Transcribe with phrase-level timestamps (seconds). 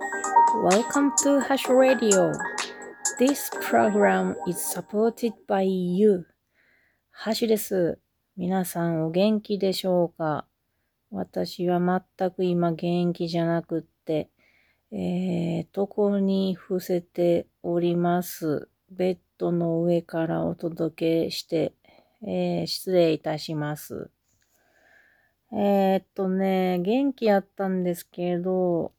[0.00, 2.32] Welcome to Hash Radio.
[3.18, 6.24] This program is supported by you.
[7.10, 7.98] ハシです。
[8.34, 10.46] 皆さんお元気でしょうか？
[11.10, 11.80] 私は
[12.18, 14.30] 全く今元気じゃなくって、
[14.90, 18.70] えー、床に伏せております。
[18.90, 21.74] ベッドの上からお届けして、
[22.22, 24.10] えー、失礼いたします。
[25.52, 28.92] えー、っとね、元気やったんですけど、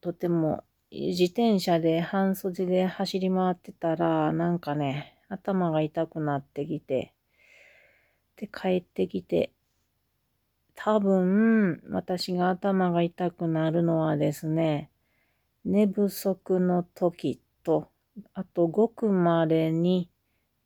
[0.00, 7.12] とても自転車で半袖で走り回ってたら、なんかね、頭が痛くなってきて、
[8.36, 9.52] で、帰ってきて、
[10.74, 14.90] 多分、私が頭が痛くなるのはですね、
[15.64, 17.90] 寝不足の時と、
[18.32, 20.08] あとごく稀に、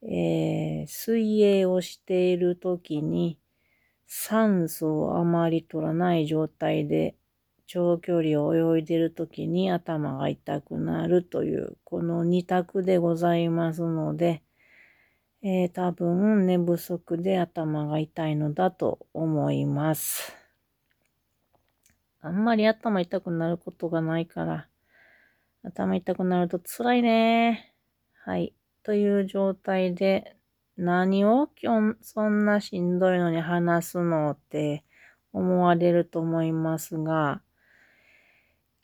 [0.02, 3.38] えー、水泳をしている時に、
[4.06, 7.16] 酸素をあまり取らない状態で
[7.72, 14.42] 長距離を泳いでる時に頭が痛くなるという、この二択でございますので、
[15.42, 20.37] えー、多分寝不足で頭が痛いのだと思います。
[22.20, 24.68] あんまり頭痛くなることがないから、
[25.62, 27.73] 頭痛くなると辛いね。
[28.23, 28.52] はい。
[28.82, 30.36] という状態で、
[30.76, 34.84] 何を今日そんなしんどいのに話すのって
[35.32, 37.40] 思われると思いますが、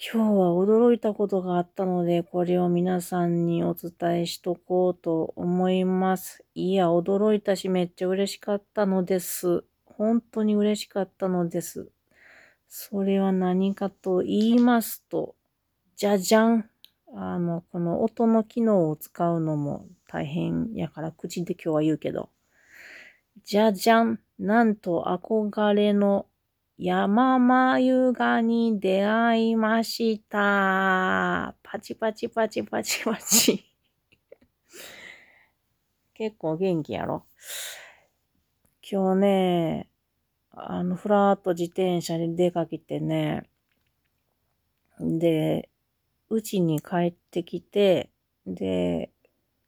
[0.01, 6.45] 今日は驚いたことがあったので、これを皆さんにお伝えしとこうと思います。
[6.55, 9.65] いや、驚いたしめっちゃ嬉しかったのです。
[9.85, 11.91] 本当に嬉しかったのです。
[12.69, 15.35] それは何かと言いますと、
[15.97, 16.71] じゃじゃん。
[17.17, 22.29] あの、この音の機能を使うのも大変やから口で今日は言うけど。
[23.43, 24.21] じゃじゃん。
[24.39, 26.27] なんと憧れの
[26.81, 31.57] 山眉がに出会いました。
[31.61, 33.65] パチパチパチパチパチ。
[36.15, 37.27] 結構元気やろ？
[38.89, 39.91] 今日ね、
[40.53, 43.51] あの、ふらーっと自転車で出かけてね、
[45.01, 45.69] で、
[46.31, 48.09] うちに帰ってきて、
[48.47, 49.11] で、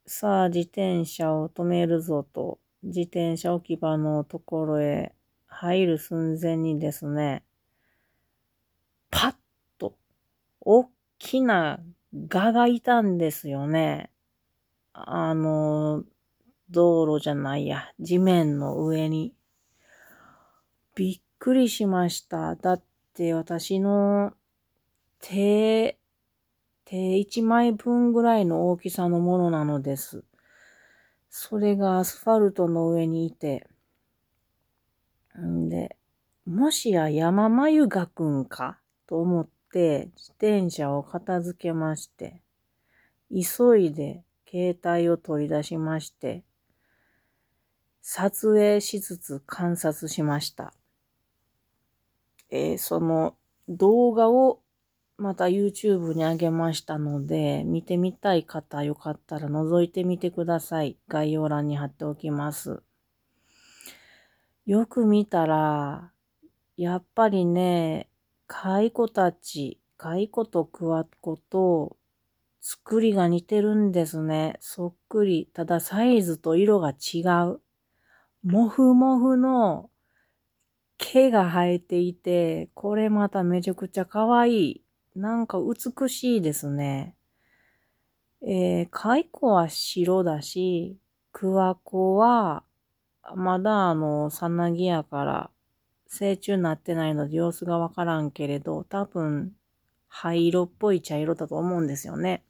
[0.06, 5.12] さあ自転車を止めるぞと、自転車置き場のところへ
[5.50, 7.44] 入る寸前にですね、
[9.10, 9.34] パッ
[9.78, 9.96] と、
[10.60, 10.88] 大
[11.18, 11.80] きな
[12.12, 14.10] 蛾がいたんですよね。
[14.92, 16.04] あの、
[16.70, 19.34] 道路じゃないや、地面の上に。
[20.94, 22.54] びっくりしました。
[22.56, 22.82] だっ
[23.14, 24.32] て私の
[25.20, 25.98] 手、
[26.84, 30.24] 手一枚分ぐらいの大きさのものなのです。
[31.28, 33.69] それがアスファルトの上にいて、
[35.38, 35.96] んで、
[36.46, 38.78] もしや山眉がくんか？
[39.06, 42.42] と思って自転車を片付けまして、
[43.30, 46.44] 急いで携帯を取り出しまして、
[48.02, 50.72] 撮影しつつ観察しました。
[52.50, 53.36] えー、その
[53.68, 54.60] 動画を
[55.16, 60.96] また YouTube に上げましたので、見てみたい方よかったら覗いてみてください。
[61.08, 62.82] 概要欄に貼っておきます。
[64.70, 66.12] よく見たら、
[66.76, 68.08] やっぱりね、
[68.46, 71.96] 蚕たち、蚕とクワコと
[72.60, 74.58] 作りが似てるんですね。
[74.60, 75.50] そっくり。
[75.52, 77.60] ただサイズと色が違う。
[78.44, 79.90] もふもふの
[80.98, 84.84] 毛が生えていて、これまためちゃくちゃ可愛い。
[85.16, 87.16] なんか美しいですね。
[88.40, 90.96] えー、蚕は白だし、
[91.32, 92.62] クワコは、
[93.36, 95.50] まだあの、さなぎやから、
[96.06, 99.54] 成虫になってないので様子がわからんけれど、多分、
[100.08, 102.44] 灰色っぽい茶色だと思うんですよね。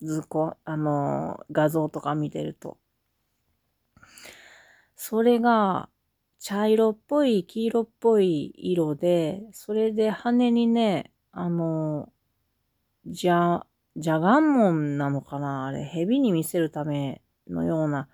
[0.00, 2.78] 図工、あの、画像とか見てると。
[4.94, 5.88] それが、
[6.38, 12.12] 茶色っぽい、黄色っぽい色で、それで羽にね、あの、
[13.06, 13.66] じゃ、
[13.96, 18.08] じゃがんもんなのかなあれ、蛇に見せるためのような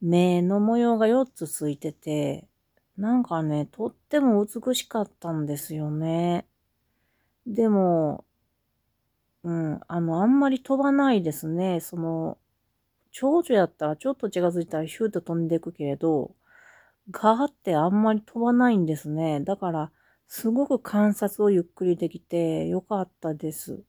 [0.00, 2.48] 目の模様が4つついてて、
[2.96, 6.46] なんかね、とっても美しかったんですよね。
[7.46, 8.24] でも、
[9.42, 11.80] うん、あの、あんまり飛ばないですね。
[11.80, 12.38] その、
[13.12, 16.34] 蝶々やったらちょっと近づいたらヒューと飛んでいくけれど、
[17.10, 19.40] ガーってあんまり飛ばないんですね。
[19.42, 19.92] だから、
[20.28, 23.82] すごく観察をゆっくりできてよかったです。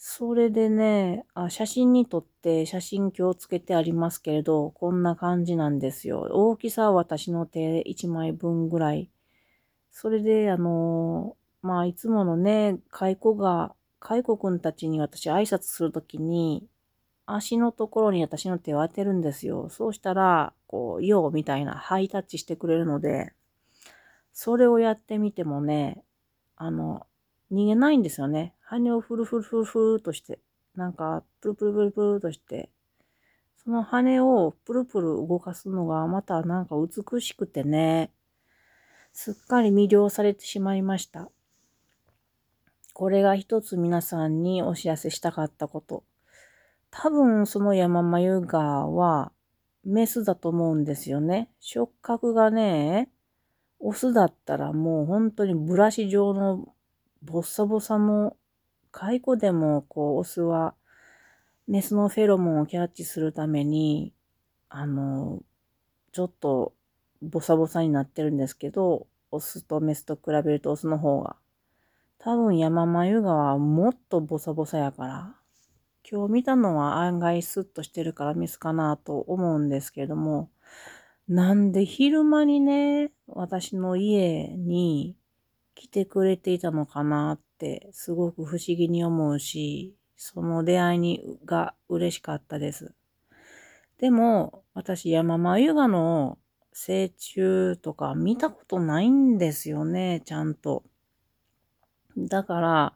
[0.00, 6.28] それでね、あ、写真に撮って写真今日つけてありますけれど、こんな感じなんですよ。
[6.30, 9.10] 大きさは私の手1枚分ぐらい。
[9.90, 16.68] それで、あの、まあ、いつものね、蚕がカイコくんたちに私挨拶するときに、
[17.26, 19.68] 足のところに私の手を当てるんですよ。
[19.68, 23.32] そうしたら、こう、ようみたいなハイタッチしてくれるので、
[24.32, 26.04] それをやってみてもね、
[26.54, 27.04] あの、
[27.50, 28.54] 逃げないんですよね。
[28.60, 30.38] 羽をフルフルフルフルとして、
[30.74, 32.70] なんか、プルプルプルプルとして、
[33.56, 38.10] その羽をプルプル動かすのがまたなんか美しくてね、
[39.12, 41.30] すっかり魅了されてしまいました。
[42.94, 46.04] これが一つ皆さんにお知らせしたかったこと。
[46.90, 49.32] 多分その山眉ガは
[49.84, 51.50] メスだと思うんですよね。
[51.60, 53.10] 触覚がね、
[53.80, 56.74] オスだったらもう本当にブラシ状の
[57.22, 58.36] ボッサボサの
[58.92, 60.74] 蚕でもこうオスは
[61.66, 64.14] メスのフェロモンをキャッチするために、
[64.70, 65.42] あの、
[66.12, 66.74] ちょっと
[67.20, 71.36] ボサボサになってるんですけど、オスとメスと比べるとオスの方が
[72.18, 75.34] 多分山眉川はもっとボサボサやから、
[76.10, 80.50] 今日見たのは案外スッとしてるからミスかなと思うんですけれども、
[81.28, 85.16] なんで昼間にね、私の家に
[85.78, 92.92] 来てくれていたのかなってすごく不思議に思うし、その出会いにが嬉しかったです。
[93.98, 96.38] でも、私山眉がの
[96.72, 100.82] 成虫とか見たことないんですよね、ちゃんと。
[102.16, 102.94] だから、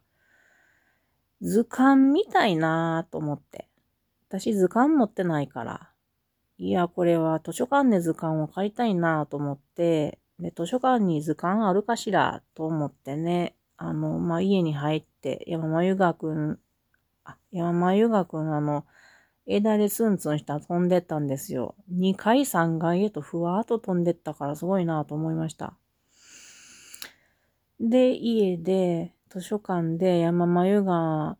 [1.40, 3.68] 図鑑みたいなと思って。
[4.28, 5.90] 私図鑑持ってないから。
[6.58, 16.58] いや、これは図書館で図鑑を買いたいなと思って、で、図書館に図鑑あるかしらと思ってね、あの、まあ、家に入って、山間由くん、
[17.24, 18.84] あ、山間由学くんあの、
[19.46, 21.74] 枝でツンツンした飛んでったんですよ。
[21.90, 25.74] 2階3階へとふわーっと飛んでったからすごいなと思いました。
[27.80, 31.38] で、家で、図書館で山眉川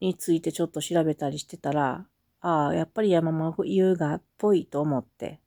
[0.00, 2.06] についてちょっと調べたりしてたら、
[2.40, 5.40] ああ、やっぱり山眉川っぽいと思って。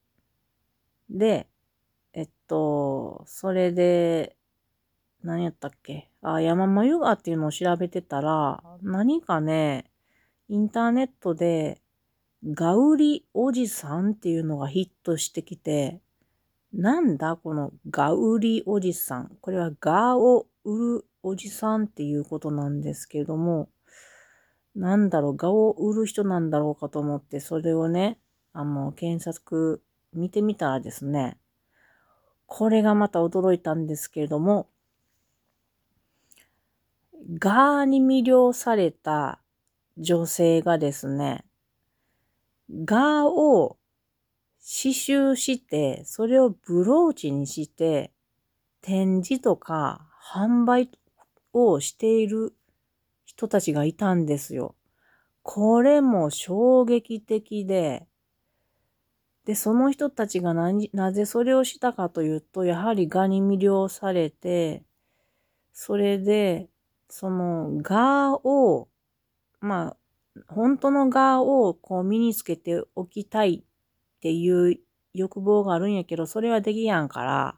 [1.10, 1.48] で、
[2.14, 4.36] えっと、それで、
[5.24, 6.10] 何やったっけ？
[6.22, 9.92] ああ、山眉川っていうのを調べてたら、何かね、
[10.50, 11.82] インターネットで、
[12.44, 16.02] ガウリおじさんっていうのがヒットしてきて、
[16.74, 19.38] なんだこのガウリおじさん？
[19.42, 23.70] これはガを売るおじさんっていうことなんですけども、
[24.76, 28.18] なんだろう、ガを売る人なんだろうかと思って、それをね、
[28.54, 31.38] あの、検索見てみたらですね、
[32.54, 34.68] これがまた驚いたんですけれども、
[37.40, 39.40] ガーに魅了された
[39.98, 41.46] 女性がですね、
[42.84, 43.78] ガーを
[44.60, 48.12] 刺繍して、それをブローチにして、
[48.82, 50.90] 展示とか販売
[51.54, 52.54] をしている
[53.24, 54.76] 人たちがいたんですよ。
[55.42, 58.06] これも衝撃的で、
[59.52, 64.86] で、その人たちが何なぜそれをしたかというと、やはり蛾に魅了されて、
[65.74, 66.70] それで、
[67.10, 68.88] その蛾を、
[69.60, 74.80] まあ、本当の蛾をこう身につけておきたいっていう
[75.14, 77.58] 欲望があるんやけど、それはできやんから、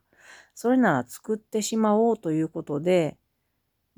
[0.55, 3.19] それなら作ってしまおうということで、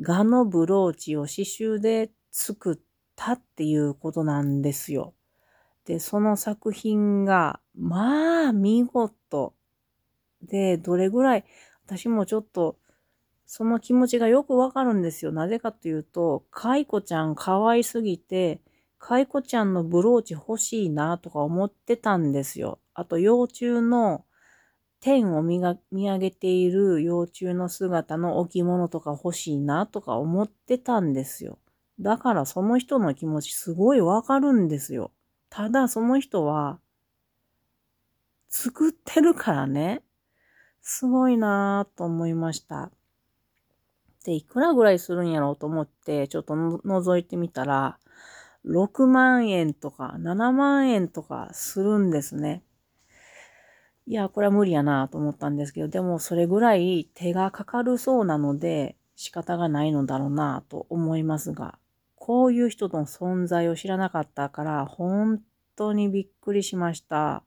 [0.02, 2.78] ガのブローチを刺繍で作っ
[3.16, 5.14] たっていうことなんですよ。
[5.86, 9.54] で、その作品が、まあ、見事。
[10.42, 11.46] で、どれぐらい、
[11.86, 12.78] 私もちょっと、
[13.46, 15.32] その気持ちがよくわかるんですよ。
[15.32, 18.62] なぜかというと、カイコちゃん可愛すぎて、
[18.98, 22.80] カイコちゃんのブローチ欲しいなとか思ってたんですよ。
[22.96, 24.26] あと幼虫の
[25.00, 31.60] 天を見が見上げている幼虫の姿の置物とか欲しいなとか思ってたんですよ。
[32.00, 35.12] だからその人の気持ちすごいわかるんですよ。
[35.50, 36.80] ただその人は
[38.58, 40.02] 作ってるからね。
[40.82, 42.90] すごいなぁと思いました。
[44.24, 48.00] で、いくらぐらいするんやろうと思って、ちょっと覗いてみたら、
[48.64, 52.64] 6万円とか7万円とかするんですね。
[54.08, 61.78] いや、これは無理やなと思ったんですけど、でもそれぐらい手がかかるそうなので仕方がないのだろうなと思いますが、
[62.16, 65.42] こういう人の存在を知らなかったから本
[65.76, 67.44] 当にびっくりしました。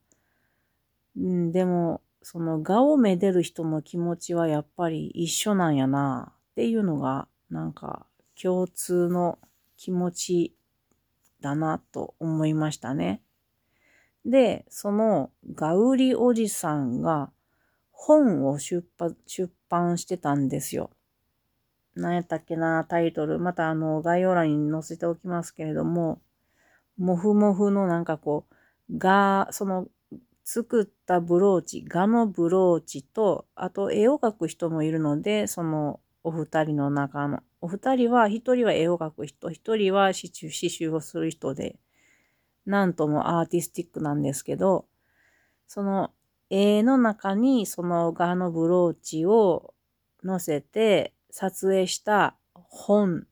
[1.19, 8.07] うん、でも、その画をめでる人の気持ちはやっぱり一緒なんやなっていうのがなんか
[8.41, 9.39] 共通の
[9.77, 10.55] 気持ち
[11.41, 13.23] だなと思いましたね。
[14.25, 17.31] で、そのガウリおじさんが
[17.93, 20.91] 本を出版出版してたんですよ。
[21.95, 23.39] 何やったっけな、タイトル。
[23.39, 26.21] またあの、概要欄に載せておきますけれども、
[26.97, 28.47] もふもふのなんかこ
[28.91, 29.89] う、が、その、
[30.51, 41.77] 作ったブローチ、ガのブローチと、あと絵を描く人もいるので、そのお二人の中の、お二人は、一人は絵を描く人、一人は刺繍、刺繍をする人で、
[42.65, 44.87] なんともアーティスティックなんですけど、
[45.67, 46.13] その
[46.49, 49.75] 絵の中にそのガのブローチを
[50.25, 53.27] 載せて撮影した本。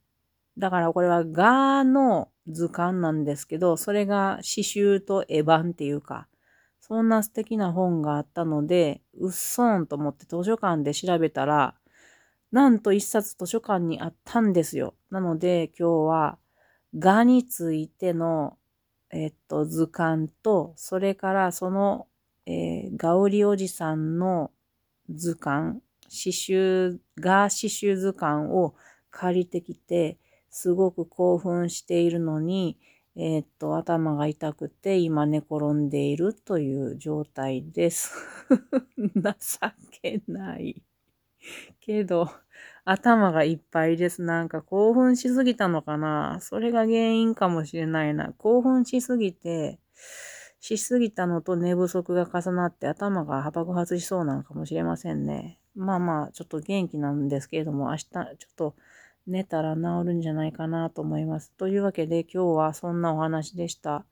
[0.58, 6.28] だからこれはガの図鑑なんですけど、それが刺繍と絵版っていうか、
[6.86, 11.74] そんな素敵な本があったので、うっそーんと思って図書館で調べたら、
[12.52, 14.94] なんと一冊図書館にあったんですよ。
[15.10, 16.38] なので今日は、
[16.96, 18.56] ガについての、
[19.10, 22.06] えっと、図鑑と、それからその、
[22.46, 24.52] えー、ガウリおじさんの
[25.12, 28.76] 図鑑、刺繍、ガ刺繍図鑑を
[29.10, 30.18] 借りてきて、
[30.50, 32.78] すごく興奮しているのに、
[33.18, 38.12] えー、っと、頭が痛くて今寝転んでいるという状態です。
[39.16, 39.32] 情
[40.02, 40.82] けない。
[41.80, 42.28] けど、
[42.84, 44.22] 頭がいっぱいです。
[44.22, 48.34] なんか興奮しすぎたのかなそれが原因かもしれないな。
[48.36, 49.80] 興奮しすぎて、
[50.60, 55.58] しすぎたのと寝不足が重なって頭が爆発しそうなのかもしれませんね。
[55.74, 58.74] まあまあ、ちょっと元気なんですけれども、明日ちょっと
[59.26, 61.52] 寝たら治るんじゃないかなと思います。
[61.56, 64.04] というわけで今日はそんなお話でした。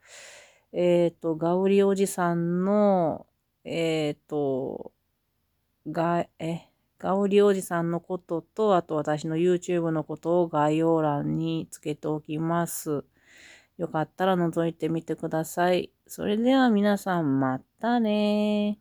[0.72, 3.26] えっ、ー、と、ガウリおじさんの、
[3.64, 4.92] えっ、ー、と、
[5.86, 6.68] が、え、
[6.98, 13.04] ガウリおじさんのことと、あと私の YouTube のことを概要欄につけておきます。
[13.78, 15.90] よかったら覗いてみてください。
[16.06, 18.78] それでは皆さんまたね